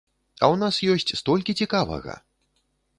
[0.43, 2.13] А ў нас ёсць столькі цікавага!